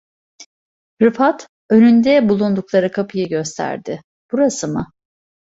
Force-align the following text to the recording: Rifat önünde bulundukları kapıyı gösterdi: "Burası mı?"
Rifat 1.01 1.47
önünde 1.69 2.29
bulundukları 2.29 2.91
kapıyı 2.91 3.29
gösterdi: 3.29 4.03
"Burası 4.31 4.67
mı?" 4.67 4.87